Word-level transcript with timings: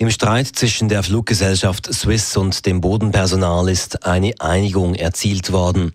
Im 0.00 0.10
Streit 0.10 0.46
zwischen 0.46 0.88
der 0.88 1.02
Fluggesellschaft 1.02 1.92
Swiss 1.92 2.34
und 2.34 2.64
dem 2.64 2.80
Bodenpersonal 2.80 3.68
ist 3.68 4.06
eine 4.06 4.32
Einigung 4.38 4.94
erzielt 4.94 5.52
worden. 5.52 5.92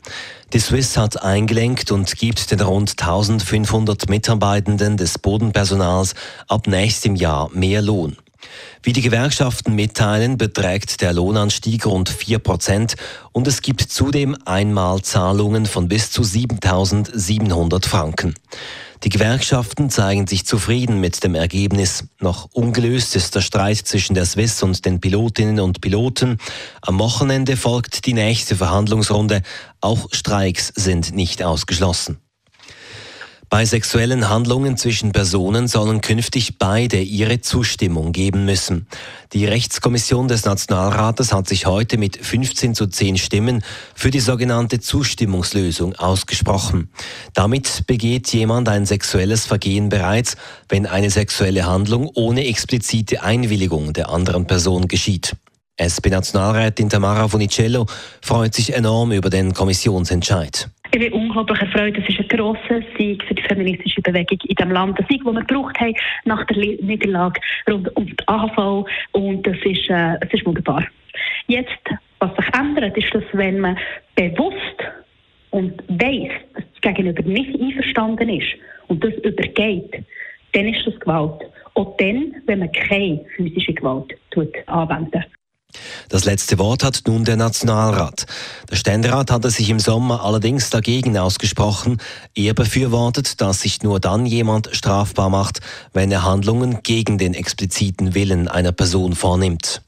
Die 0.53 0.59
Swiss 0.59 0.95
hat 0.95 1.23
eingelenkt 1.23 1.89
und 1.89 2.15
gibt 2.15 2.51
den 2.51 2.61
rund 2.61 2.91
1500 3.01 4.07
Mitarbeitenden 4.07 4.97
des 4.97 5.17
Bodenpersonals 5.17 6.13
ab 6.47 6.67
nächstem 6.67 7.15
Jahr 7.15 7.49
mehr 7.51 7.81
Lohn. 7.81 8.15
Wie 8.83 8.93
die 8.93 9.01
Gewerkschaften 9.01 9.73
mitteilen, 9.73 10.37
beträgt 10.37 11.01
der 11.01 11.11
Lohnanstieg 11.11 11.87
rund 11.87 12.07
4 12.07 12.37
Prozent 12.37 12.97
und 13.31 13.47
es 13.47 13.63
gibt 13.63 13.81
zudem 13.81 14.37
Einmalzahlungen 14.45 15.65
von 15.65 15.87
bis 15.87 16.11
zu 16.11 16.21
7.700 16.21 17.87
Franken. 17.87 18.35
Die 19.05 19.09
Gewerkschaften 19.09 19.91
zeigen 19.91 20.25
sich 20.25 20.47
zufrieden 20.47 20.99
mit 20.99 21.23
dem 21.23 21.35
Ergebnis. 21.35 22.05
Noch 22.19 22.49
ungelöst 22.53 23.15
ist 23.15 23.35
der 23.35 23.41
Streit 23.41 23.77
zwischen 23.77 24.15
der 24.15 24.25
Swiss 24.25 24.63
und 24.63 24.83
den 24.83 24.99
Pilotinnen 24.99 25.59
und 25.59 25.79
Piloten. 25.79 26.39
Am 26.81 26.97
Wochenende 26.97 27.55
folgt 27.55 28.07
die 28.07 28.13
nächste 28.13 28.55
Verhandlungsrunde. 28.55 29.43
Auch 29.79 30.07
Streiks 30.11 30.73
sind 30.75 31.13
nicht 31.13 31.43
ausgeschlossen. 31.43 32.17
Bei 33.55 33.63
sexuellen 33.63 34.27
Handlungen 34.27 34.75
zwischen 34.75 35.13
Personen 35.13 35.69
sollen 35.69 36.01
künftig 36.01 36.57
beide 36.57 36.99
ihre 36.99 37.39
Zustimmung 37.39 38.11
geben 38.11 38.43
müssen. 38.43 38.85
Die 39.31 39.45
Rechtskommission 39.45 40.27
des 40.27 40.43
Nationalrates 40.43 41.31
hat 41.31 41.47
sich 41.47 41.65
heute 41.65 41.97
mit 41.97 42.17
15 42.17 42.75
zu 42.75 42.85
10 42.85 43.15
Stimmen 43.17 43.63
für 43.93 44.11
die 44.11 44.19
sogenannte 44.19 44.81
Zustimmungslösung 44.81 45.95
ausgesprochen. 45.95 46.89
Damit 47.33 47.87
begeht 47.87 48.27
jemand 48.33 48.67
ein 48.67 48.85
sexuelles 48.85 49.45
Vergehen 49.45 49.87
bereits, 49.87 50.35
wenn 50.67 50.85
eine 50.85 51.09
sexuelle 51.09 51.65
Handlung 51.65 52.11
ohne 52.13 52.45
explizite 52.47 53.23
Einwilligung 53.23 53.93
der 53.93 54.09
anderen 54.09 54.47
Person 54.47 54.89
geschieht. 54.89 55.33
SP-Nationalrätin 55.81 56.89
Tamara 56.89 57.29
Funicello 57.29 57.85
freut 58.21 58.53
sich 58.53 58.73
enorm 58.73 59.13
über 59.13 59.29
den 59.29 59.53
Kommissionsentscheid. 59.53 60.69
Ich 60.95 61.01
bin 61.01 61.11
unglaublich 61.11 61.59
erfreut. 61.59 61.97
Es 61.97 62.07
ist 62.07 62.21
ein 62.21 62.27
grosser 62.29 62.79
Sieg 62.97 63.21
für 63.25 63.33
die 63.33 63.41
feministische 63.41 64.01
Bewegung 64.01 64.39
in 64.47 64.55
diesem 64.55 64.71
Land. 64.71 64.97
Ein 64.97 65.05
Sieg, 65.09 65.25
den 65.25 65.33
wir 65.33 65.43
gebraucht 65.43 65.77
haben 65.77 65.93
nach 66.23 66.45
der 66.45 66.55
Niederlage 66.55 67.41
rund 67.69 67.93
um 67.97 68.05
die 68.05 68.27
AHV. 68.27 68.87
Und 69.11 69.45
das 69.45 69.57
ist, 69.65 69.89
äh, 69.89 70.15
es 70.21 70.31
ist 70.31 70.45
wunderbar. 70.45 70.87
Jetzt, 71.47 71.81
was 72.19 72.33
sich 72.37 72.45
ändert, 72.57 72.95
ist, 72.95 73.13
dass 73.13 73.25
wenn 73.33 73.59
man 73.59 73.77
bewusst 74.15 74.85
und 75.49 75.83
weiss, 75.89 76.31
dass 76.53 76.63
das 76.71 76.81
Gegenüber 76.81 77.23
nicht 77.23 77.59
einverstanden 77.59 78.29
ist 78.29 78.55
und 78.87 79.03
das 79.03 79.15
übergeht, 79.15 80.01
dann 80.53 80.65
ist 80.65 80.87
das 80.87 80.97
Gewalt. 81.01 81.41
Auch 81.73 81.97
dann, 81.97 82.35
wenn 82.45 82.59
man 82.59 82.71
keine 82.71 83.19
physische 83.35 83.73
Gewalt 83.73 84.15
anwendet. 84.67 85.25
Das 86.09 86.25
letzte 86.25 86.57
Wort 86.59 86.83
hat 86.83 87.01
nun 87.07 87.25
der 87.25 87.37
Nationalrat. 87.37 88.25
Der 88.69 88.75
Ständerat 88.75 89.31
hatte 89.31 89.49
sich 89.49 89.69
im 89.69 89.79
Sommer 89.79 90.23
allerdings 90.23 90.69
dagegen 90.69 91.17
ausgesprochen. 91.17 92.01
Er 92.33 92.53
befürwortet, 92.53 93.41
dass 93.41 93.61
sich 93.61 93.83
nur 93.83 93.99
dann 93.99 94.25
jemand 94.25 94.69
strafbar 94.73 95.29
macht, 95.29 95.59
wenn 95.93 96.11
er 96.11 96.23
Handlungen 96.23 96.81
gegen 96.83 97.17
den 97.17 97.33
expliziten 97.33 98.13
Willen 98.13 98.47
einer 98.47 98.71
Person 98.71 99.15
vornimmt. 99.15 99.81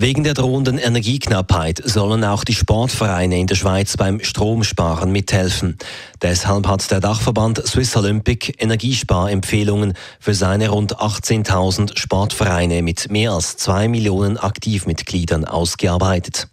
Wegen 0.00 0.22
der 0.22 0.34
drohenden 0.34 0.78
Energieknappheit 0.78 1.82
sollen 1.84 2.22
auch 2.22 2.44
die 2.44 2.54
Sportvereine 2.54 3.36
in 3.36 3.48
der 3.48 3.56
Schweiz 3.56 3.96
beim 3.96 4.20
Stromsparen 4.22 5.10
mithelfen. 5.10 5.76
Deshalb 6.22 6.68
hat 6.68 6.88
der 6.92 7.00
Dachverband 7.00 7.66
Swiss 7.66 7.96
Olympic 7.96 8.54
Energiesparempfehlungen 8.58 9.94
für 10.20 10.34
seine 10.34 10.68
rund 10.68 10.98
18.000 10.98 11.98
Sportvereine 11.98 12.82
mit 12.82 13.10
mehr 13.10 13.32
als 13.32 13.56
zwei 13.56 13.88
Millionen 13.88 14.38
Aktivmitgliedern 14.38 15.44
ausgearbeitet. 15.44 16.46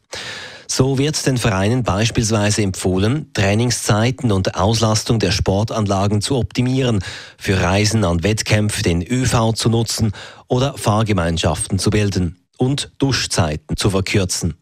So 0.66 0.98
wird 0.98 1.24
den 1.28 1.38
Vereinen 1.38 1.84
beispielsweise 1.84 2.64
empfohlen, 2.64 3.30
Trainingszeiten 3.36 4.32
und 4.32 4.56
Auslastung 4.56 5.20
der 5.20 5.30
Sportanlagen 5.30 6.22
zu 6.22 6.38
optimieren, 6.38 7.04
für 7.38 7.62
Reisen 7.62 8.06
an 8.06 8.24
Wettkämpfe 8.24 8.82
den 8.82 9.04
ÖV 9.04 9.54
zu 9.54 9.70
nutzen 9.70 10.14
oder 10.48 10.76
Fahrgemeinschaften 10.80 11.78
zu 11.78 11.92
bilden 11.92 12.38
und 12.58 12.92
Duschzeiten 12.98 13.78
zu 13.78 13.90
verkürzen. 13.90 14.56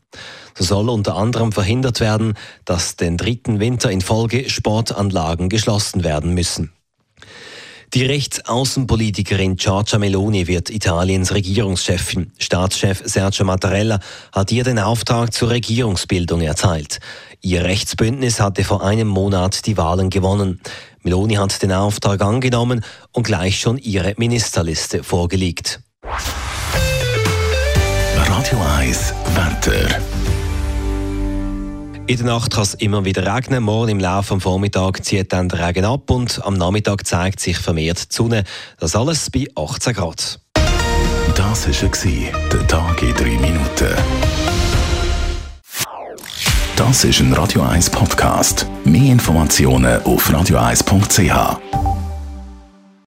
So 0.56 0.64
soll 0.64 0.90
unter 0.90 1.16
anderem 1.16 1.52
verhindert 1.52 2.00
werden, 2.00 2.36
dass 2.66 2.96
den 2.96 3.18
dritten 3.18 3.60
Winter 3.60 3.90
in 3.92 4.02
Folge 4.02 4.50
Sportanlagen 4.50 5.50
geschlossen 5.50 6.04
werden 6.04 6.34
müssen. 6.34 6.72
Die 7.94 8.06
Rechtsaußenpolitikerin 8.06 9.56
Giorgia 9.56 10.00
Meloni 10.00 10.48
wird 10.48 10.72
Italiens 10.72 11.32
Regierungschefin. 11.32 12.32
Staatschef 12.40 13.04
Sergio 13.06 13.46
Mattarella 13.46 14.00
hat 14.32 14.52
ihr 14.52 14.64
den 14.64 14.80
Auftrag 14.80 15.32
zur 15.32 15.52
Regierungsbildung 15.52 16.42
erteilt. 16.42 17.00
Ihr 17.42 17.64
Rechtsbündnis 17.64 18.40
hatte 18.40 18.64
vor 18.64 18.84
einem 18.84 19.08
Monat 19.08 19.68
die 19.68 19.78
Wahlen 19.78 20.10
gewonnen. 20.10 20.60
Meloni 21.04 21.36
hat 21.36 21.62
den 21.62 21.72
Auftrag 21.72 22.24
angenommen 22.24 22.84
und 23.12 23.28
gleich 23.28 23.60
schon 23.60 23.78
ihre 23.78 24.16
Ministerliste 24.18 25.04
vorgelegt. 25.04 25.83
Radio 28.54 28.68
1 28.78 29.14
Wetter. 29.34 30.00
In 32.06 32.18
der 32.18 32.26
Nacht 32.28 32.54
kann 32.54 32.62
es 32.62 32.76
immer 32.76 33.04
wieder 33.04 33.36
regnen. 33.36 33.64
Morgen 33.64 33.90
im 33.90 34.00
Laufe 34.00 34.36
des 34.36 34.44
Vormittags 34.44 35.02
zieht 35.02 35.34
dann 35.34 35.50
der 35.50 35.68
Regen 35.68 35.86
ab 35.86 36.12
und 36.12 36.40
am 36.46 36.54
Nachmittag 36.54 37.08
zeigt 37.08 37.40
sich 37.40 37.58
vermehrt 37.58 38.12
die 38.12 38.16
Sonne. 38.16 38.44
Das 38.80 38.96
alles 38.96 39.32
bei 39.32 39.48
18 39.56 39.94
Grad. 39.94 40.40
Das 41.36 41.68
war 41.68 42.50
der 42.52 42.68
Tag 42.68 43.02
in 43.02 43.14
3 43.16 43.24
Minuten. 43.40 43.96
Das 46.76 47.04
ist 47.06 47.22
ein 47.22 47.34
Radio 47.34 47.64
1 47.64 47.90
Podcast. 47.90 48.68
Mehr 48.84 49.14
Informationen 49.14 50.00
auf 50.04 50.30
radio1.ch. 50.30 51.83